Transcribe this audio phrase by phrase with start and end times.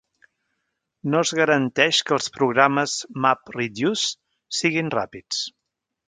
[1.15, 4.09] No es garanteix que els programes MapReduce
[4.61, 5.43] siguin ràpids.